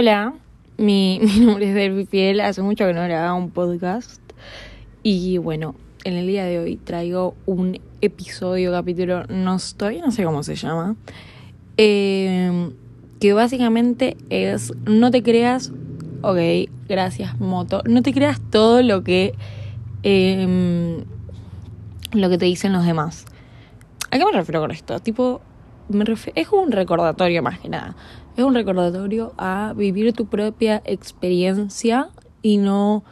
Hola, 0.00 0.32
mi, 0.78 1.18
nombre 1.40 1.70
es 1.70 1.74
Delphi 1.74 2.06
Fiel, 2.06 2.40
hace 2.40 2.62
mucho 2.62 2.86
que 2.86 2.92
no 2.92 3.02
grababa 3.02 3.34
un 3.34 3.50
podcast 3.50 4.22
y 5.02 5.38
bueno, 5.38 5.74
en 6.04 6.14
el 6.14 6.28
día 6.28 6.44
de 6.44 6.60
hoy 6.60 6.76
traigo 6.76 7.34
un 7.46 7.80
episodio, 8.00 8.70
capítulo, 8.70 9.24
no 9.26 9.56
estoy, 9.56 10.00
no 10.00 10.12
sé 10.12 10.22
cómo 10.22 10.44
se 10.44 10.54
llama, 10.54 10.94
eh, 11.78 12.70
que 13.18 13.32
básicamente 13.32 14.16
es, 14.30 14.72
no 14.86 15.10
te 15.10 15.24
creas, 15.24 15.72
ok, 16.22 16.70
gracias 16.88 17.40
Moto, 17.40 17.82
no 17.84 18.00
te 18.02 18.12
creas 18.12 18.40
todo 18.52 18.82
lo 18.82 19.02
que, 19.02 19.34
eh, 20.04 21.02
lo 22.12 22.30
que 22.30 22.38
te 22.38 22.44
dicen 22.44 22.72
los 22.72 22.86
demás. 22.86 23.24
¿A 24.12 24.16
qué 24.16 24.24
me 24.24 24.30
refiero 24.30 24.60
con 24.60 24.70
esto? 24.70 25.00
Tipo, 25.00 25.40
me 25.88 26.04
es 26.34 26.48
un 26.50 26.72
recordatorio 26.72 27.42
más 27.42 27.58
que 27.58 27.68
nada. 27.68 27.96
Es 28.36 28.44
un 28.44 28.54
recordatorio 28.54 29.32
a 29.36 29.72
vivir 29.76 30.12
tu 30.12 30.26
propia 30.26 30.82
experiencia 30.84 32.08
y 32.42 32.58
no 32.58 33.02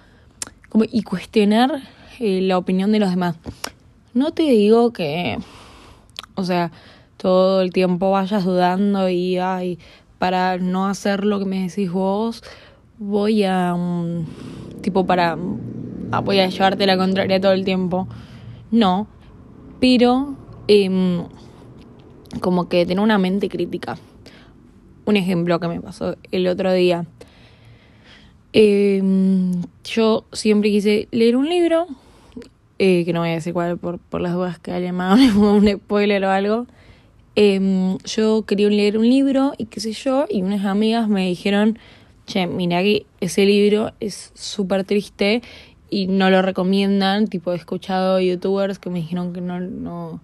como 0.68 0.84
y 0.90 1.02
cuestionar 1.02 1.82
eh, 2.20 2.40
la 2.42 2.58
opinión 2.58 2.92
de 2.92 3.00
los 3.00 3.10
demás. 3.10 3.36
No 4.14 4.32
te 4.32 4.44
digo 4.44 4.92
que, 4.92 5.38
o 6.34 6.44
sea, 6.44 6.70
todo 7.16 7.60
el 7.60 7.72
tiempo 7.72 8.10
vayas 8.10 8.44
dudando 8.44 9.08
y 9.08 9.38
ay, 9.38 9.78
para 10.18 10.58
no 10.58 10.86
hacer 10.86 11.24
lo 11.24 11.38
que 11.38 11.44
me 11.44 11.68
decís 11.68 11.90
vos, 11.90 12.42
voy 12.98 13.44
a 13.44 13.74
um, 13.74 14.24
tipo 14.80 15.06
para 15.06 15.36
voy 16.24 16.40
a 16.40 16.48
llevarte 16.48 16.86
la 16.86 16.96
contraria 16.96 17.40
todo 17.40 17.52
el 17.52 17.64
tiempo. 17.64 18.08
No, 18.70 19.06
pero 19.80 20.34
eh, 20.68 21.24
como 22.40 22.68
que 22.68 22.86
tener 22.86 23.02
una 23.02 23.18
mente 23.18 23.48
crítica. 23.48 23.96
Un 25.04 25.16
ejemplo 25.16 25.60
que 25.60 25.68
me 25.68 25.80
pasó 25.80 26.16
el 26.32 26.46
otro 26.48 26.72
día. 26.72 27.06
Eh, 28.52 29.02
yo 29.84 30.24
siempre 30.32 30.70
quise 30.70 31.08
leer 31.10 31.36
un 31.36 31.48
libro, 31.48 31.86
eh, 32.78 33.04
que 33.04 33.12
no 33.12 33.20
voy 33.20 33.30
a 33.30 33.34
decir 33.34 33.52
cuál 33.52 33.78
por, 33.78 33.98
por 33.98 34.20
las 34.20 34.32
dudas 34.32 34.58
que 34.58 34.72
alguien 34.72 34.96
me 34.96 35.32
un 35.36 35.68
spoiler 35.68 36.24
o 36.24 36.30
algo. 36.30 36.66
Eh, 37.36 37.98
yo 38.04 38.44
quería 38.46 38.68
leer 38.70 38.96
un 38.96 39.08
libro 39.08 39.52
y 39.58 39.66
qué 39.66 39.80
sé 39.80 39.92
yo, 39.92 40.24
y 40.28 40.42
unas 40.42 40.64
amigas 40.64 41.06
me 41.08 41.26
dijeron, 41.26 41.78
che, 42.26 42.46
mira 42.46 42.82
que 42.82 43.04
ese 43.20 43.44
libro 43.44 43.92
es 44.00 44.32
súper 44.34 44.84
triste 44.84 45.42
y 45.90 46.06
no 46.06 46.30
lo 46.30 46.40
recomiendan, 46.40 47.28
tipo 47.28 47.52
he 47.52 47.56
escuchado 47.56 48.20
youtubers 48.20 48.78
que 48.78 48.88
me 48.90 49.00
dijeron 49.00 49.34
que 49.34 49.42
no, 49.42 49.60
no, 49.60 50.20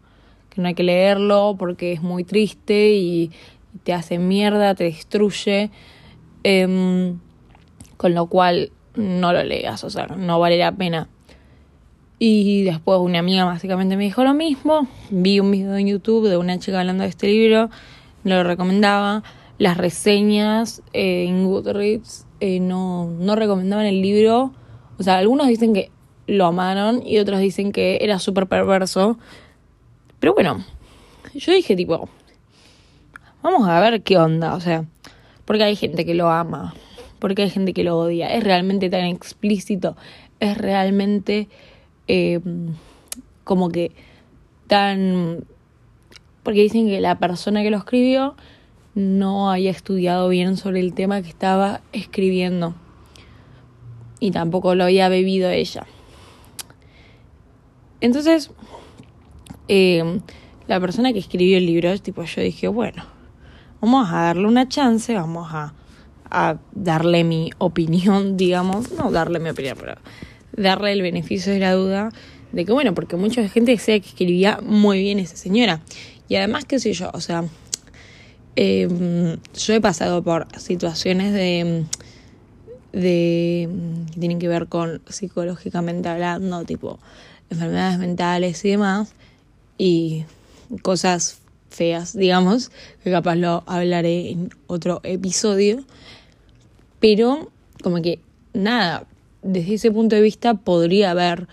que 0.53 0.61
no 0.61 0.69
hay 0.69 0.75
que 0.75 0.83
leerlo 0.83 1.57
porque 1.59 1.93
es 1.93 2.03
muy 2.03 2.25
triste 2.25 2.91
y, 2.95 3.31
te 3.85 3.95
hace 3.95 4.19
mierda, 4.19 4.75
te 4.75 4.85
destruye, 4.85 5.71
em, 6.45 7.19
con 7.97 8.15
lo 8.15 8.27
cual 8.27 8.71
no 8.95 9.33
lo 9.33 9.43
leas, 9.43 9.83
o 9.83 9.89
sea, 9.89 10.07
no 10.09 10.39
vale 10.39 10.59
la 10.59 10.73
pena. 10.73 11.09
Y 12.19 12.65
después 12.65 13.01
una 13.01 13.21
amiga 13.21 13.47
básicamente 13.47 13.97
me 13.97 14.05
dijo 14.05 14.23
lo 14.25 14.35
mismo, 14.35 14.87
vi 15.11 15.41
un 15.41 15.51
video 15.51 15.75
en 15.77 15.87
YouTube 15.89 16.29
de 16.29 16.37
una 16.37 16.59
chica 16.59 16.81
hablando 16.81 17.03
de 17.03 17.09
este 17.09 17.29
libro, 17.29 17.71
lo 18.25 18.45
recomendaba, 18.45 19.23
las 19.59 19.79
reseñas 19.79 20.83
eh, 20.93 21.25
en 21.27 21.47
Goodreads 21.47 22.27
eh, 22.41 22.61
no, 22.61 23.07
no 23.07 23.37
recomendaban 23.37 23.87
el 23.87 24.03
libro, 24.03 24.53
o 24.99 25.03
sea, 25.03 25.17
algunos 25.17 25.49
dicen 25.49 25.73
que 25.73 25.91
lo 26.27 26.47
amaron 26.47 27.05
y 27.05 27.19
otros 27.19 27.41
dicen 27.41 27.73
que 27.73 27.99
era 28.01 28.19
súper 28.19 28.47
perverso. 28.47 29.19
Pero 30.23 30.35
bueno, 30.35 30.65
yo 31.35 31.53
dije 31.53 31.75
tipo, 31.75 32.09
vamos 33.43 33.69
a 33.69 33.81
ver 33.81 34.03
qué 34.03 34.19
onda, 34.19 34.55
o 34.55 34.61
sea, 34.61 34.85
porque 35.45 35.65
hay 35.65 35.75
gente 35.75 36.05
que 36.05 36.15
lo 36.15 36.31
ama, 36.31 36.75
porque 37.19 37.43
hay 37.43 37.51
gente 37.51 37.75
que 37.75 37.83
lo 37.83 37.99
odia, 37.99 38.29
es 38.29 38.45
realmente 38.45 38.89
tan 38.89 39.05
explícito, 39.07 39.97
es 40.39 40.57
realmente 40.57 41.49
eh, 42.07 42.39
como 43.43 43.71
que 43.71 43.91
tan... 44.69 45.45
Porque 46.45 46.63
dicen 46.63 46.87
que 46.87 47.01
la 47.01 47.19
persona 47.19 47.65
que 47.65 47.71
lo 47.71 47.79
escribió 47.79 48.37
no 48.95 49.51
había 49.51 49.73
estudiado 49.73 50.29
bien 50.29 50.57
sobre 50.57 50.79
el 50.79 50.95
tema 50.95 51.21
que 51.21 51.31
estaba 51.31 51.81
escribiendo 51.93 52.77
y 54.21 54.31
tampoco 54.31 54.77
lo 54.77 54.85
había 54.85 55.09
bebido 55.09 55.51
ella. 55.51 55.85
Entonces, 58.01 58.53
eh, 59.69 60.21
la 60.67 60.81
persona 60.81 61.13
que 61.13 61.19
escribió 61.19 61.59
el 61.59 61.67
libro, 61.67 61.97
tipo, 61.99 62.25
yo 62.25 62.43
dije, 62.43 62.69
bueno, 62.69 63.05
vamos 63.81 64.09
a 64.11 64.23
darle 64.23 64.47
una 64.47 64.69
chance, 64.69 65.15
vamos 65.15 65.49
a, 65.53 65.75
a 66.31 66.59
darle 66.73 67.25
mi 67.25 67.51
opinión, 67.59 68.37
digamos, 68.37 68.93
no 68.93 69.11
darle 69.11 69.39
mi 69.39 69.51
opinión, 69.51 69.77
pero 69.79 69.97
darle 70.57 70.93
el 70.93 71.03
beneficio 71.03 71.53
de 71.53 71.59
la 71.59 71.73
duda 71.73 72.11
de 72.53 72.65
que, 72.65 72.73
bueno, 72.73 72.95
porque 72.95 73.17
mucha 73.17 73.49
gente 73.49 73.73
decía 73.73 73.99
que 74.01 74.09
escribía 74.09 74.61
muy 74.63 75.01
bien 75.01 75.19
esa 75.19 75.37
señora. 75.37 75.81
Y 76.29 76.37
además, 76.37 76.67
qué 76.67 76.79
sé 76.79 76.93
yo, 76.93 77.11
o 77.15 77.21
sea, 77.21 77.45
eh, 78.57 79.37
yo 79.55 79.75
he 79.75 79.81
pasado 79.81 80.23
por 80.23 80.47
situaciones 80.59 81.33
de 81.33 81.87
de 82.93 83.69
que 84.13 84.21
tienen 84.21 84.39
que 84.39 84.49
ver 84.49 84.69
con 84.69 85.03
psicológicamente 85.09 86.09
hablando, 86.09 86.65
tipo 86.65 86.99
enfermedades 87.51 87.99
mentales 87.99 88.65
y 88.65 88.71
demás, 88.71 89.15
y 89.83 90.27
cosas 90.83 91.41
feas, 91.69 92.17
digamos, 92.17 92.71
que 93.03 93.11
capaz 93.11 93.35
lo 93.35 93.65
hablaré 93.67 94.31
en 94.31 94.51
otro 94.69 95.01
episodio, 95.03 95.83
pero 97.01 97.51
como 97.83 98.01
que 98.01 98.21
nada, 98.55 99.09
desde 99.43 99.75
ese 99.75 99.91
punto 99.91 100.15
de 100.15 100.23
vista 100.23 100.55
podría 100.55 101.11
haber, 101.11 101.49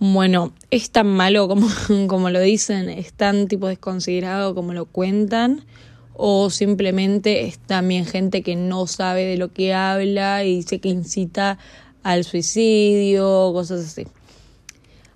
bueno, 0.00 0.52
es 0.72 0.90
tan 0.90 1.06
malo 1.06 1.46
como, 1.46 1.68
como 2.08 2.30
lo 2.30 2.40
dicen, 2.40 2.88
es 2.88 3.12
tan 3.12 3.46
tipo 3.46 3.68
desconsiderado 3.68 4.56
como 4.56 4.72
lo 4.72 4.86
cuentan, 4.86 5.64
o 6.14 6.50
simplemente 6.50 7.46
es 7.46 7.60
también 7.60 8.06
gente 8.06 8.42
que 8.42 8.56
no 8.56 8.88
sabe 8.88 9.24
de 9.24 9.36
lo 9.36 9.52
que 9.52 9.72
habla 9.72 10.42
y 10.42 10.56
dice 10.56 10.80
que 10.80 10.88
incita 10.88 11.58
al 12.02 12.24
suicidio, 12.24 13.52
cosas 13.52 13.86
así. 13.86 14.08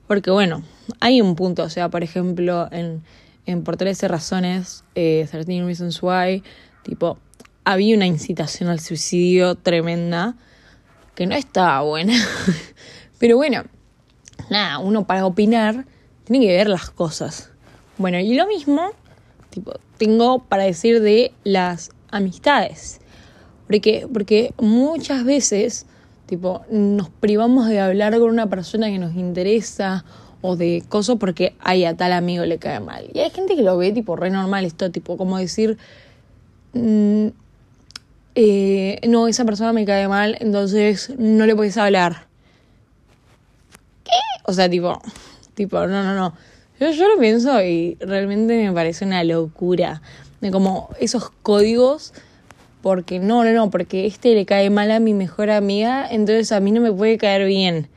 Porque 0.06 0.30
bueno, 0.30 0.62
hay 1.00 1.20
un 1.20 1.36
punto, 1.36 1.62
o 1.62 1.70
sea, 1.70 1.88
por 1.88 2.02
ejemplo, 2.02 2.68
en, 2.70 3.02
en 3.46 3.64
Por 3.64 3.76
13 3.76 4.08
Razones, 4.08 4.84
eh, 4.94 5.26
13 5.30 5.64
Reasons 5.64 6.02
Why, 6.02 6.42
tipo, 6.82 7.18
había 7.64 7.96
una 7.96 8.06
incitación 8.06 8.68
al 8.68 8.80
suicidio 8.80 9.54
tremenda 9.54 10.36
que 11.14 11.26
no 11.26 11.34
estaba 11.34 11.80
buena. 11.82 12.14
Pero 13.18 13.36
bueno, 13.36 13.64
nada, 14.50 14.78
uno 14.78 15.06
para 15.06 15.26
opinar 15.26 15.86
tiene 16.24 16.46
que 16.46 16.56
ver 16.56 16.68
las 16.68 16.90
cosas. 16.90 17.50
Bueno, 17.98 18.18
y 18.18 18.34
lo 18.34 18.46
mismo, 18.46 18.90
tipo, 19.50 19.74
tengo 19.98 20.40
para 20.44 20.64
decir 20.64 21.00
de 21.00 21.32
las 21.44 21.90
amistades. 22.10 23.00
Porque, 23.66 24.06
porque 24.12 24.54
muchas 24.58 25.24
veces, 25.24 25.86
tipo, 26.32 26.64
nos 26.70 27.10
privamos 27.10 27.68
de 27.68 27.78
hablar 27.78 28.18
con 28.18 28.30
una 28.30 28.46
persona 28.46 28.86
que 28.86 28.98
nos 28.98 29.14
interesa 29.16 30.02
o 30.40 30.56
de 30.56 30.82
cosas 30.88 31.18
porque 31.20 31.54
ay, 31.60 31.84
a 31.84 31.94
tal 31.94 32.10
amigo 32.14 32.46
le 32.46 32.56
cae 32.56 32.80
mal. 32.80 33.10
Y 33.12 33.18
hay 33.18 33.28
gente 33.28 33.54
que 33.54 33.60
lo 33.60 33.76
ve 33.76 33.92
tipo 33.92 34.16
re 34.16 34.30
normal 34.30 34.64
esto, 34.64 34.90
tipo 34.90 35.18
como 35.18 35.36
decir, 35.36 35.76
mm, 36.72 37.26
eh, 38.34 39.00
no, 39.06 39.28
esa 39.28 39.44
persona 39.44 39.74
me 39.74 39.84
cae 39.84 40.08
mal, 40.08 40.38
entonces 40.40 41.12
no 41.18 41.44
le 41.44 41.54
puedes 41.54 41.76
hablar. 41.76 42.28
¿Qué? 44.02 44.12
O 44.46 44.54
sea, 44.54 44.70
tipo, 44.70 45.02
tipo, 45.52 45.86
no, 45.86 46.02
no, 46.02 46.14
no. 46.14 46.32
Yo, 46.80 46.92
yo 46.92 47.08
lo 47.08 47.20
pienso 47.20 47.62
y 47.62 47.98
realmente 48.00 48.56
me 48.56 48.72
parece 48.72 49.04
una 49.04 49.22
locura. 49.22 50.00
De 50.40 50.50
como 50.50 50.88
esos 50.98 51.28
códigos, 51.42 52.14
porque 52.82 53.18
no, 53.20 53.44
no, 53.44 53.52
no, 53.52 53.70
porque 53.70 54.06
este 54.06 54.34
le 54.34 54.44
cae 54.44 54.68
mal 54.68 54.90
a 54.90 55.00
mi 55.00 55.14
mejor 55.14 55.50
amiga, 55.50 56.06
entonces 56.10 56.52
a 56.52 56.60
mí 56.60 56.72
no 56.72 56.80
me 56.80 56.92
puede 56.92 57.16
caer 57.16 57.46
bien. 57.46 57.88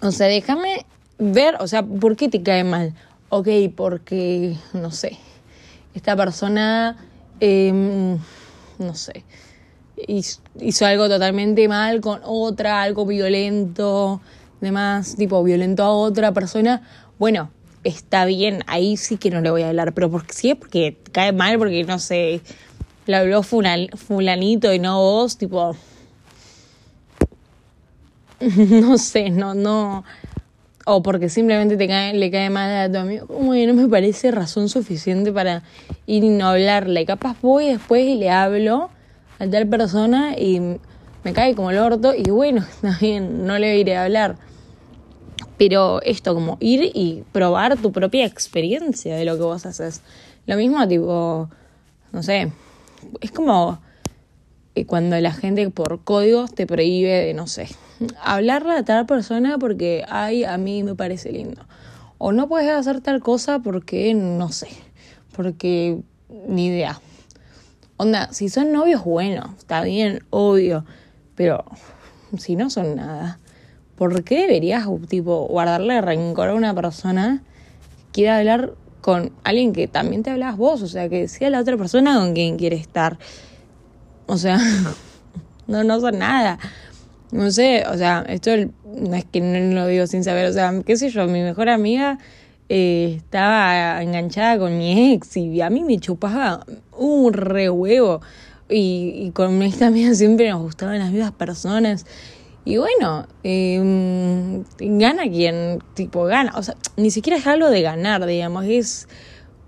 O 0.00 0.10
sea, 0.10 0.26
déjame 0.26 0.86
ver, 1.18 1.56
o 1.60 1.68
sea, 1.68 1.82
¿por 1.82 2.16
qué 2.16 2.28
te 2.28 2.42
cae 2.42 2.64
mal? 2.64 2.94
Ok, 3.28 3.48
porque, 3.76 4.56
no 4.72 4.90
sé, 4.90 5.18
esta 5.94 6.16
persona, 6.16 6.96
eh, 7.40 8.16
no 8.78 8.94
sé, 8.94 9.24
hizo, 10.06 10.86
algo 10.86 11.08
totalmente 11.08 11.68
mal 11.68 12.00
con 12.00 12.20
otra, 12.24 12.82
algo 12.82 13.04
violento, 13.04 14.20
demás, 14.60 15.16
tipo, 15.16 15.42
violento 15.42 15.82
a 15.82 15.90
otra 15.90 16.32
persona. 16.32 16.82
Bueno, 17.18 17.50
está 17.84 18.24
bien, 18.24 18.62
ahí 18.66 18.96
sí 18.96 19.16
que 19.16 19.30
no 19.30 19.40
le 19.40 19.50
voy 19.50 19.62
a 19.62 19.68
hablar, 19.68 19.92
pero 19.92 20.10
porque, 20.10 20.32
si 20.32 20.50
es 20.50 20.56
porque 20.56 20.96
cae 21.12 21.32
mal, 21.32 21.58
porque 21.58 21.84
no 21.84 21.98
sé, 21.98 22.40
le 23.08 23.16
habló 23.16 23.42
fulanito 23.42 24.74
y 24.74 24.78
no 24.78 25.00
vos, 25.00 25.38
tipo, 25.38 25.74
no 28.68 28.98
sé, 28.98 29.30
no, 29.30 29.54
no, 29.54 30.04
o 30.84 31.02
porque 31.02 31.30
simplemente 31.30 31.78
te 31.78 31.88
cae, 31.88 32.12
le 32.12 32.30
cae 32.30 32.50
mal 32.50 32.70
a 32.70 32.92
tu 32.92 32.98
amigo, 32.98 33.26
como 33.26 33.54
no 33.54 33.74
me 33.74 33.88
parece 33.88 34.30
razón 34.30 34.68
suficiente 34.68 35.32
para 35.32 35.62
ir 36.06 36.22
y 36.22 36.28
no 36.28 36.48
hablarle. 36.48 37.06
Capaz 37.06 37.38
voy 37.40 37.68
después 37.68 38.04
y 38.04 38.16
le 38.16 38.28
hablo 38.28 38.90
a 39.38 39.46
tal 39.46 39.66
persona 39.66 40.38
y 40.38 40.60
me 41.24 41.32
cae 41.32 41.54
como 41.54 41.70
el 41.70 41.78
orto 41.78 42.12
y 42.14 42.28
bueno, 42.28 42.66
también 42.82 43.46
no 43.46 43.58
le 43.58 43.78
iré 43.78 43.96
a 43.96 44.04
hablar. 44.04 44.36
Pero 45.56 46.02
esto, 46.02 46.34
como 46.34 46.58
ir 46.60 46.90
y 46.92 47.24
probar 47.32 47.78
tu 47.78 47.90
propia 47.90 48.26
experiencia 48.26 49.16
de 49.16 49.24
lo 49.24 49.36
que 49.36 49.42
vos 49.44 49.64
haces. 49.64 50.02
Lo 50.44 50.56
mismo, 50.56 50.86
tipo, 50.86 51.48
no 52.12 52.22
sé, 52.22 52.52
es 53.20 53.30
como 53.30 53.80
cuando 54.86 55.18
la 55.20 55.32
gente 55.32 55.68
por 55.70 56.04
códigos 56.04 56.54
te 56.54 56.66
prohíbe 56.66 57.10
de, 57.10 57.34
no 57.34 57.46
sé, 57.46 57.68
hablarle 58.22 58.72
a 58.72 58.84
tal 58.84 59.06
persona 59.06 59.58
porque, 59.58 60.04
ay, 60.08 60.44
a 60.44 60.56
mí 60.58 60.82
me 60.82 60.94
parece 60.94 61.32
lindo. 61.32 61.66
O 62.18 62.32
no 62.32 62.48
puedes 62.48 62.70
hacer 62.70 63.00
tal 63.00 63.20
cosa 63.20 63.60
porque, 63.60 64.14
no 64.14 64.50
sé, 64.50 64.68
porque 65.34 66.00
ni 66.46 66.66
idea. 66.66 67.00
Onda, 67.96 68.32
si 68.32 68.48
son 68.48 68.72
novios, 68.72 69.04
bueno, 69.04 69.54
está 69.58 69.82
bien, 69.82 70.24
obvio, 70.30 70.84
pero 71.34 71.64
si 72.36 72.54
no 72.54 72.70
son 72.70 72.96
nada, 72.96 73.38
¿por 73.96 74.22
qué 74.22 74.42
deberías, 74.42 74.86
tipo, 75.08 75.46
guardarle 75.48 76.00
rencor 76.00 76.50
a 76.50 76.54
una 76.54 76.74
persona 76.74 77.42
que 78.12 78.22
quiera 78.22 78.38
hablar 78.38 78.74
con 79.00 79.32
alguien 79.44 79.72
que 79.72 79.88
también 79.88 80.22
te 80.22 80.30
hablas 80.30 80.56
vos? 80.56 80.82
O 80.82 80.88
sea, 80.88 81.08
que 81.08 81.28
sea 81.28 81.50
la 81.50 81.60
otra 81.60 81.76
persona 81.76 82.16
con 82.18 82.34
quien 82.34 82.56
quiere 82.56 82.76
estar. 82.76 83.18
O 84.26 84.36
sea, 84.36 84.58
no, 85.66 85.84
no 85.84 86.00
son 86.00 86.18
nada. 86.18 86.58
No 87.30 87.50
sé, 87.50 87.84
o 87.86 87.96
sea, 87.96 88.24
esto 88.28 88.50
no 88.84 89.14
es 89.14 89.24
que 89.26 89.40
no 89.40 89.74
lo 89.74 89.86
digo 89.86 90.06
sin 90.06 90.24
saber, 90.24 90.46
o 90.46 90.52
sea, 90.52 90.72
qué 90.86 90.96
sé 90.96 91.10
yo, 91.10 91.26
mi 91.26 91.42
mejor 91.42 91.68
amiga 91.68 92.18
eh, 92.70 93.14
estaba 93.18 94.02
enganchada 94.02 94.58
con 94.58 94.78
mi 94.78 95.12
ex 95.12 95.36
y 95.36 95.60
a 95.60 95.68
mí 95.70 95.84
me 95.84 95.98
chupaba 95.98 96.64
un 96.96 97.32
re 97.32 97.70
huevo. 97.70 98.20
Y, 98.70 99.12
y 99.14 99.30
con 99.30 99.62
esta 99.62 99.86
amiga 99.86 100.14
siempre 100.14 100.50
nos 100.50 100.62
gustaban 100.62 100.98
las 100.98 101.10
mismas 101.10 101.32
personas. 101.32 102.04
Y 102.68 102.76
bueno, 102.76 103.26
eh, 103.44 104.62
gana 104.78 105.22
quien, 105.22 105.82
tipo, 105.94 106.24
gana. 106.24 106.52
O 106.54 106.62
sea, 106.62 106.76
ni 106.98 107.10
siquiera 107.10 107.38
es 107.38 107.46
algo 107.46 107.70
de 107.70 107.80
ganar, 107.80 108.26
digamos, 108.26 108.66
es 108.66 109.08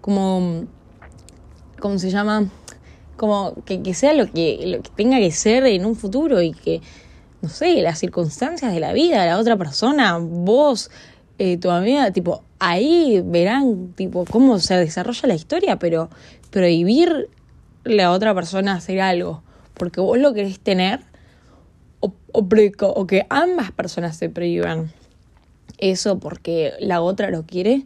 como, 0.02 0.66
¿cómo 1.78 1.98
se 1.98 2.10
llama? 2.10 2.50
Como 3.16 3.54
que, 3.64 3.82
que 3.82 3.94
sea 3.94 4.12
lo 4.12 4.30
que, 4.30 4.60
lo 4.66 4.82
que 4.82 4.90
tenga 4.94 5.16
que 5.16 5.30
ser 5.30 5.64
en 5.64 5.86
un 5.86 5.96
futuro 5.96 6.42
y 6.42 6.52
que, 6.52 6.82
no 7.40 7.48
sé, 7.48 7.80
las 7.80 7.98
circunstancias 7.98 8.70
de 8.70 8.80
la 8.80 8.92
vida, 8.92 9.24
la 9.24 9.38
otra 9.38 9.56
persona, 9.56 10.18
vos, 10.18 10.90
eh, 11.38 11.56
tu 11.56 11.70
amiga, 11.70 12.10
tipo, 12.10 12.42
ahí 12.58 13.22
verán, 13.24 13.94
tipo, 13.96 14.26
cómo 14.26 14.58
se 14.58 14.76
desarrolla 14.76 15.26
la 15.26 15.34
historia, 15.36 15.78
pero 15.78 16.10
prohibir 16.50 17.30
la 17.82 18.12
otra 18.12 18.34
persona 18.34 18.74
hacer 18.74 19.00
algo, 19.00 19.42
porque 19.72 20.02
vos 20.02 20.18
lo 20.18 20.34
querés 20.34 20.60
tener, 20.60 21.00
o, 22.00 22.12
o, 22.32 23.06
que 23.06 23.26
ambas 23.28 23.72
personas 23.72 24.16
se 24.16 24.28
prohíban 24.28 24.90
eso 25.78 26.18
porque 26.18 26.72
la 26.80 27.00
otra 27.00 27.30
lo 27.30 27.44
quiere, 27.44 27.84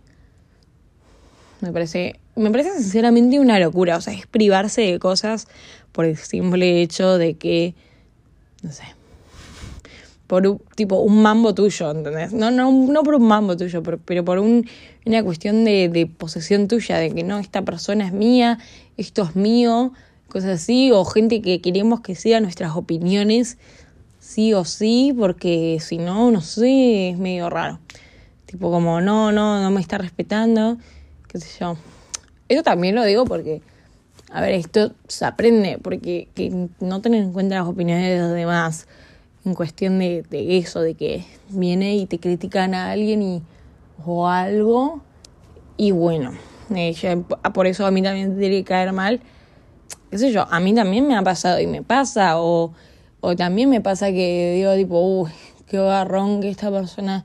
me 1.61 1.73
parece, 1.73 2.21
me 2.37 2.51
parece 2.51 2.71
sinceramente 2.79 3.41
una 3.41 3.59
locura, 3.59 3.97
o 3.97 4.01
sea, 4.01 4.13
es 4.13 4.27
privarse 4.27 4.83
de 4.83 4.99
cosas 4.99 5.49
por 5.93 6.05
el 6.05 6.17
simple 6.17 6.83
hecho 6.83 7.19
de 7.19 7.35
que, 7.35 7.75
no 8.63 8.73
sé, 8.73 8.85
por 10.27 10.47
un, 10.47 10.61
tipo 10.75 10.97
un 10.97 11.23
mambo 11.23 11.55
tuyo, 11.55 11.91
¿entendés? 11.91 12.33
No, 12.33 12.51
no, 12.51 12.73
no 12.73 13.03
por 13.03 13.15
un 13.15 13.27
mambo 13.27 13.57
tuyo, 13.57 13.83
pero, 13.83 13.99
pero 14.05 14.25
por 14.25 14.39
un, 14.39 14.67
una 15.05 15.23
cuestión 15.23 15.65
de, 15.65 15.89
de 15.89 16.07
posesión 16.07 16.67
tuya, 16.69 16.99
de 16.99 17.15
que 17.15 17.23
no, 17.23 17.39
esta 17.39 17.63
persona 17.63 18.07
es 18.07 18.13
mía, 18.13 18.59
esto 18.97 19.23
es 19.23 19.37
mío, 19.37 19.93
cosas 20.29 20.63
así, 20.63 20.91
o 20.91 21.05
gente 21.05 21.41
que 21.43 21.61
queremos 21.61 22.01
que 22.01 22.15
sean 22.15 22.43
nuestras 22.43 22.75
opiniones 22.75 23.59
sí 24.25 24.55
o 24.55 24.65
sí, 24.65 25.15
porque 25.17 25.79
si 25.81 25.99
no, 25.99 26.31
no 26.31 26.41
sé, 26.41 27.11
es 27.11 27.19
medio 27.19 27.51
raro. 27.51 27.79
Tipo 28.47 28.71
como, 28.71 29.01
no, 29.01 29.33
no, 29.33 29.61
no 29.61 29.71
me 29.71 29.81
está 29.81 29.99
respetando, 29.99 30.79
qué 31.29 31.39
sé 31.39 31.61
yo. 31.61 31.77
Eso 32.49 32.63
también 32.63 32.95
lo 32.95 33.05
digo 33.05 33.27
porque, 33.27 33.61
a 34.33 34.41
ver, 34.41 34.53
esto 34.53 34.93
se 35.09 35.27
aprende, 35.27 35.79
porque 35.81 36.29
que 36.35 36.69
no 36.81 37.01
tener 37.01 37.23
en 37.23 37.33
cuenta 37.33 37.57
las 37.57 37.69
opiniones 37.69 38.09
de 38.09 38.19
los 38.19 38.33
demás 38.33 38.89
en 39.45 39.55
cuestión 39.55 39.99
de, 39.99 40.23
de 40.23 40.57
eso, 40.57 40.81
de 40.81 40.95
que 40.95 41.25
viene 41.51 41.97
y 41.97 42.07
te 42.07 42.19
critican 42.19 42.75
a 42.75 42.93
alguien 42.93 43.23
y, 43.23 43.43
o 44.05 44.27
algo, 44.27 45.03
y 45.77 45.91
bueno, 45.91 46.33
eh, 46.75 46.95
por 47.53 47.67
eso 47.67 47.85
a 47.85 47.91
mí 47.91 48.03
también 48.03 48.39
tiene 48.39 48.57
que 48.57 48.65
caer 48.65 48.93
mal, 48.93 49.21
qué 50.11 50.17
sé 50.17 50.33
yo, 50.33 50.47
a 50.51 50.61
mí 50.61 50.75
también 50.75 51.07
me 51.07 51.15
ha 51.15 51.23
pasado 51.23 51.61
y 51.61 51.67
me 51.67 51.83
pasa, 51.83 52.41
o, 52.41 52.73
o 53.25 53.35
también 53.37 53.71
me 53.71 53.81
pasa 53.81 54.13
que 54.13 54.53
digo 54.55 54.75
tipo, 54.75 55.01
uy, 55.01 55.31
qué 55.67 55.79
garrón 55.79 56.43
que 56.43 56.51
esta 56.51 56.71
persona 56.71 57.25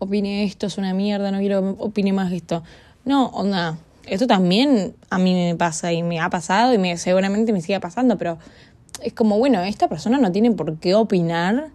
opine 0.00 0.42
esto, 0.42 0.66
es 0.66 0.78
una 0.78 0.94
mierda, 0.94 1.30
no 1.30 1.38
quiero 1.38 1.62
que 1.62 1.82
opine 1.82 2.12
más 2.12 2.32
esto. 2.32 2.64
No, 3.04 3.26
onda, 3.28 3.78
esto 4.06 4.26
también 4.26 4.96
a 5.10 5.18
mí 5.18 5.34
me 5.34 5.54
pasa 5.54 5.92
y 5.92 6.02
me 6.02 6.18
ha 6.18 6.28
pasado 6.28 6.74
y 6.74 6.78
me, 6.78 6.96
seguramente 6.96 7.52
me 7.52 7.60
sigue 7.60 7.78
pasando, 7.78 8.18
pero 8.18 8.38
es 9.00 9.12
como, 9.12 9.38
bueno, 9.38 9.60
esta 9.62 9.86
persona 9.86 10.18
no 10.18 10.32
tiene 10.32 10.50
por 10.50 10.76
qué 10.78 10.96
opinar 10.96 11.68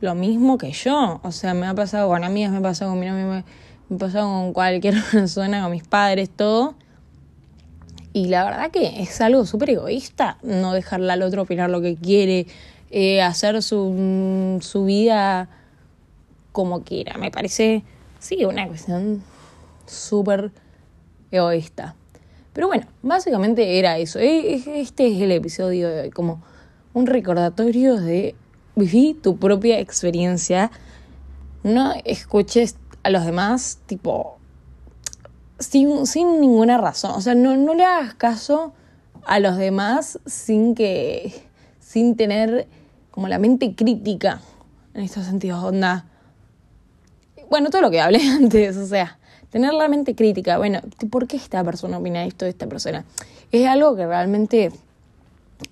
lo 0.00 0.14
mismo 0.14 0.56
que 0.56 0.70
yo. 0.70 1.18
O 1.24 1.32
sea, 1.32 1.52
me 1.52 1.66
ha 1.66 1.74
pasado 1.74 2.08
con 2.08 2.22
amigas, 2.22 2.52
me 2.52 2.58
ha 2.58 2.62
pasado 2.62 2.92
con 2.92 3.00
mi 3.00 3.06
novio, 3.06 3.26
me, 3.26 3.44
me 3.88 3.96
ha 3.96 3.98
pasado 3.98 4.26
con 4.26 4.52
cualquier 4.52 4.94
persona, 5.10 5.62
con 5.62 5.72
mis 5.72 5.82
padres, 5.82 6.30
todo. 6.30 6.76
Y 8.12 8.26
la 8.26 8.44
verdad 8.44 8.70
que 8.70 9.02
es 9.02 9.20
algo 9.20 9.46
súper 9.46 9.70
egoísta 9.70 10.38
no 10.42 10.72
dejarle 10.72 11.12
al 11.12 11.22
otro 11.22 11.42
opinar 11.42 11.70
lo 11.70 11.80
que 11.80 11.96
quiere, 11.96 12.46
eh, 12.90 13.22
hacer 13.22 13.62
su, 13.62 14.58
su 14.60 14.84
vida 14.84 15.48
como 16.52 16.82
quiera. 16.82 17.18
Me 17.18 17.30
parece, 17.30 17.84
sí, 18.18 18.44
una 18.44 18.66
cuestión 18.66 19.22
súper 19.86 20.50
egoísta. 21.30 21.94
Pero 22.52 22.66
bueno, 22.66 22.86
básicamente 23.02 23.78
era 23.78 23.98
eso. 23.98 24.18
E, 24.18 24.80
este 24.80 25.06
es 25.06 25.20
el 25.20 25.32
episodio 25.32 25.88
de 25.88 26.00
hoy, 26.02 26.10
como 26.10 26.42
un 26.92 27.06
recordatorio 27.06 27.96
de 27.96 28.34
vivir 28.74 29.22
tu 29.22 29.36
propia 29.38 29.78
experiencia. 29.78 30.70
No 31.62 31.94
escuches 32.04 32.76
a 33.02 33.10
los 33.10 33.24
demás, 33.24 33.78
tipo, 33.86 34.38
sin, 35.58 36.06
sin 36.06 36.40
ninguna 36.40 36.78
razón. 36.78 37.12
O 37.12 37.20
sea, 37.20 37.34
no, 37.34 37.56
no 37.56 37.74
le 37.74 37.84
hagas 37.84 38.14
caso 38.14 38.72
a 39.26 39.38
los 39.38 39.56
demás 39.56 40.18
sin 40.26 40.74
que, 40.74 41.32
sin 41.78 42.16
tener 42.16 42.66
como 43.20 43.28
la 43.28 43.38
mente 43.38 43.74
crítica 43.74 44.40
en 44.94 45.02
estos 45.02 45.26
sentidos, 45.26 45.62
onda. 45.62 46.06
Bueno, 47.50 47.68
todo 47.68 47.82
lo 47.82 47.90
que 47.90 48.00
hablé 48.00 48.26
antes, 48.30 48.78
o 48.78 48.86
sea, 48.86 49.18
tener 49.50 49.74
la 49.74 49.88
mente 49.88 50.14
crítica. 50.14 50.56
Bueno, 50.56 50.80
¿por 51.10 51.26
qué 51.26 51.36
esta 51.36 51.62
persona 51.62 51.98
opina 51.98 52.24
esto 52.24 52.46
de 52.46 52.52
esta 52.52 52.66
persona? 52.66 53.04
Es 53.52 53.66
algo 53.66 53.94
que 53.94 54.06
realmente 54.06 54.72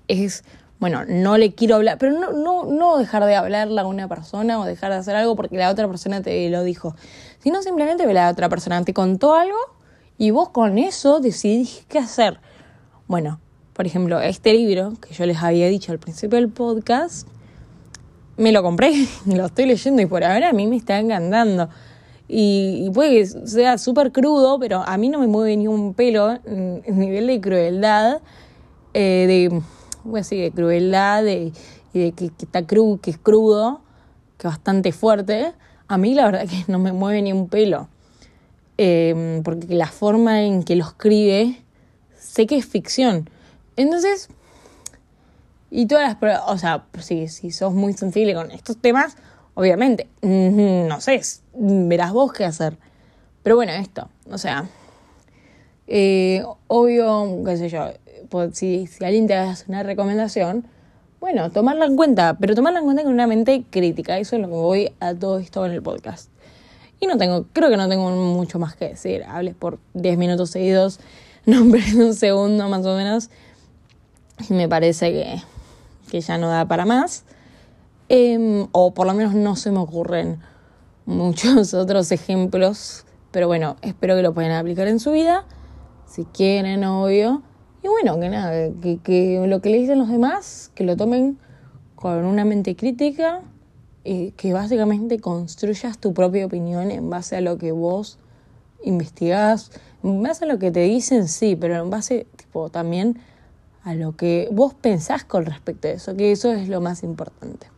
es, 0.09 0.45
bueno, 0.78 1.07
no 1.09 1.38
le 1.38 1.55
quiero 1.55 1.76
hablar, 1.76 1.97
pero 1.97 2.12
no, 2.21 2.33
no, 2.33 2.64
no 2.64 2.99
dejar 2.99 3.25
de 3.25 3.35
hablarle 3.35 3.81
a 3.81 3.87
una 3.87 4.09
persona 4.09 4.61
o 4.61 4.67
dejar 4.67 4.93
de 4.93 4.99
hacer 4.99 5.17
algo 5.17 5.35
porque 5.35 5.57
la 5.57 5.71
otra 5.71 5.88
persona 5.88 6.21
te 6.21 6.50
lo 6.50 6.62
dijo, 6.64 6.97
sino 7.38 7.62
simplemente 7.62 8.05
la 8.12 8.28
otra 8.28 8.50
persona 8.50 8.85
te 8.85 8.93
contó 8.93 9.33
algo 9.33 9.57
y 10.19 10.33
vos 10.33 10.50
con 10.50 10.76
eso 10.76 11.21
decidís 11.21 11.87
qué 11.88 11.99
hacer. 11.99 12.40
Bueno, 13.07 13.40
por 13.73 13.87
ejemplo, 13.87 14.21
este 14.21 14.52
libro 14.52 14.93
que 15.00 15.14
yo 15.14 15.25
les 15.25 15.38
había 15.43 15.69
dicho 15.69 15.93
al 15.93 15.99
principio 15.99 16.37
del 16.37 16.50
podcast, 16.50 17.26
me 18.38 18.52
lo 18.52 18.62
compré, 18.62 19.07
lo 19.26 19.47
estoy 19.47 19.66
leyendo 19.66 20.00
y 20.00 20.07
por 20.07 20.25
ahora 20.25 20.50
a 20.50 20.52
mí 20.52 20.66
me 20.66 20.76
está 20.76 20.99
encantando. 20.99 21.68
Y, 22.30 22.90
puede 22.92 23.11
que 23.11 23.26
sea 23.26 23.78
súper 23.78 24.12
crudo, 24.12 24.59
pero 24.59 24.83
a 24.87 24.97
mí 24.99 25.09
no 25.09 25.18
me 25.18 25.26
mueve 25.26 25.57
ni 25.57 25.66
un 25.66 25.95
pelo 25.95 26.38
en 26.45 26.83
nivel 26.99 27.26
de 27.26 27.40
crueldad, 27.40 28.21
eh, 28.95 29.25
de, 29.50 29.62
bueno, 30.04 30.25
sí, 30.25 30.38
de 30.38 30.50
crueldad 30.50 31.25
de, 31.25 31.52
y 31.92 31.99
de 31.99 32.12
que, 32.12 32.26
está 32.26 32.66
cru, 32.66 33.00
que 33.02 33.11
es 33.11 33.18
crudo, 33.18 33.80
que 34.37 34.47
es 34.47 34.52
bastante 34.52 34.92
fuerte. 34.92 35.52
A 35.88 35.97
mí 35.97 36.14
la 36.14 36.26
verdad 36.26 36.47
que 36.49 36.64
no 36.71 36.78
me 36.78 36.92
mueve 36.92 37.23
ni 37.23 37.33
un 37.33 37.49
pelo. 37.49 37.88
Eh, 38.76 39.40
porque 39.42 39.75
la 39.75 39.88
forma 39.88 40.42
en 40.42 40.62
que 40.62 40.76
lo 40.76 40.85
escribe, 40.85 41.62
sé 42.16 42.47
que 42.47 42.59
es 42.59 42.66
ficción. 42.66 43.28
Entonces, 43.76 44.28
y 45.70 45.87
todas 45.87 46.16
las 46.20 46.42
o 46.46 46.58
sea, 46.58 46.87
si, 47.00 47.28
si 47.28 47.50
sos 47.50 47.75
muy 47.75 47.92
sensible 47.92 48.34
con 48.34 48.50
estos 48.50 48.78
temas, 48.78 49.16
obviamente, 49.54 50.08
no 50.22 51.00
sé, 51.00 51.20
verás 51.54 52.12
vos 52.12 52.32
qué 52.32 52.44
hacer. 52.44 52.78
Pero 53.42 53.56
bueno, 53.56 53.72
esto, 53.72 54.08
o 54.30 54.38
sea, 54.38 54.68
eh, 55.87 56.44
obvio, 56.66 57.42
qué 57.44 57.56
sé 57.56 57.68
yo, 57.68 57.87
pues, 58.28 58.56
si, 58.58 58.87
si 58.87 59.04
alguien 59.04 59.26
te 59.26 59.34
hace 59.34 59.64
una 59.68 59.82
recomendación, 59.82 60.66
bueno, 61.20 61.50
tomarla 61.50 61.87
en 61.87 61.96
cuenta, 61.96 62.37
pero 62.38 62.54
tomarla 62.54 62.78
en 62.78 62.84
cuenta 62.84 63.02
con 63.02 63.12
una 63.12 63.26
mente 63.26 63.64
crítica. 63.68 64.18
Eso 64.18 64.37
es 64.37 64.42
lo 64.42 64.48
que 64.48 64.54
voy 64.54 64.92
a 65.00 65.14
todo 65.14 65.38
esto 65.38 65.66
en 65.66 65.72
el 65.72 65.82
podcast. 65.82 66.30
Y 67.00 67.06
no 67.06 67.16
tengo, 67.16 67.46
creo 67.52 67.70
que 67.70 67.76
no 67.76 67.88
tengo 67.88 68.10
mucho 68.10 68.58
más 68.58 68.76
que 68.76 68.90
decir. 68.90 69.25
Hables 69.25 69.54
por 69.54 69.78
10 69.94 70.18
minutos 70.18 70.50
seguidos, 70.50 71.00
no 71.46 71.68
perdí 71.70 71.96
un 72.00 72.14
segundo 72.14 72.68
más 72.68 72.87
o 72.87 72.96
menos. 72.96 73.30
Y 74.48 74.54
me 74.54 74.68
parece 74.68 75.10
que 75.10 75.42
que 76.08 76.20
ya 76.20 76.38
no 76.38 76.48
da 76.48 76.66
para 76.66 76.84
más. 76.84 77.24
Em, 78.08 78.66
o 78.72 78.94
por 78.94 79.06
lo 79.06 79.14
menos 79.14 79.34
no 79.34 79.54
se 79.56 79.70
me 79.70 79.78
ocurren 79.78 80.40
muchos 81.06 81.74
otros 81.74 82.10
ejemplos. 82.12 83.04
Pero 83.30 83.46
bueno, 83.46 83.76
espero 83.82 84.16
que 84.16 84.22
lo 84.22 84.34
puedan 84.34 84.52
aplicar 84.52 84.88
en 84.88 85.00
su 85.00 85.12
vida. 85.12 85.44
Si 86.06 86.24
quieren, 86.24 86.84
obvio. 86.84 87.42
Y 87.82 87.88
bueno, 87.88 88.18
que 88.18 88.28
nada, 88.28 88.70
que, 88.82 88.98
que 89.02 89.44
lo 89.46 89.60
que 89.60 89.70
le 89.70 89.78
dicen 89.78 89.98
los 89.98 90.08
demás, 90.08 90.72
que 90.74 90.84
lo 90.84 90.96
tomen 90.96 91.38
con 91.94 92.24
una 92.24 92.44
mente 92.44 92.74
crítica 92.74 93.42
y 94.04 94.32
que 94.32 94.52
básicamente 94.52 95.18
construyas 95.18 95.98
tu 95.98 96.14
propia 96.14 96.46
opinión 96.46 96.90
en 96.90 97.10
base 97.10 97.36
a 97.36 97.40
lo 97.40 97.58
que 97.58 97.72
vos 97.72 98.18
investigás, 98.82 99.70
en 100.02 100.22
base 100.22 100.44
a 100.44 100.48
lo 100.48 100.58
que 100.58 100.70
te 100.70 100.80
dicen, 100.80 101.28
sí, 101.28 101.56
pero 101.56 101.82
en 101.82 101.90
base 101.90 102.26
tipo, 102.36 102.70
también 102.70 103.18
a 103.82 103.94
lo 103.94 104.16
que 104.16 104.49
vos 104.52 104.75
pensás 104.75 105.25
con 105.25 105.47
respecto 105.47 105.88
a 105.88 105.92
eso, 105.92 106.16
que 106.16 106.32
eso 106.32 106.52
es 106.52 106.68
lo 106.68 106.80
más 106.80 107.02
importante. 107.02 107.68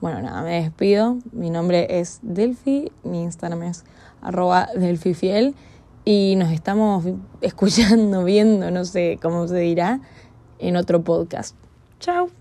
Bueno, 0.00 0.22
nada, 0.22 0.42
me 0.42 0.62
despido. 0.62 1.18
Mi 1.32 1.50
nombre 1.50 2.00
es 2.00 2.20
Delphi, 2.22 2.90
mi 3.02 3.22
Instagram 3.22 3.64
es 3.64 3.84
arroba 4.22 4.68
delfifiel 4.74 5.54
y 6.04 6.36
nos 6.36 6.50
estamos 6.52 7.04
escuchando, 7.42 8.24
viendo, 8.24 8.70
no 8.70 8.84
sé 8.84 9.18
cómo 9.20 9.46
se 9.46 9.58
dirá, 9.58 10.00
en 10.58 10.76
otro 10.76 11.02
podcast. 11.02 11.54
Chao. 11.98 12.39